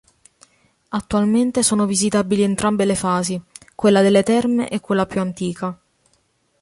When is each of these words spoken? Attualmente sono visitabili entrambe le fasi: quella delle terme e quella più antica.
Attualmente 0.89 1.61
sono 1.61 1.85
visitabili 1.85 2.41
entrambe 2.41 2.85
le 2.85 2.95
fasi: 2.95 3.39
quella 3.75 4.01
delle 4.01 4.23
terme 4.23 4.67
e 4.67 4.79
quella 4.79 5.05
più 5.05 5.19
antica. 5.21 5.79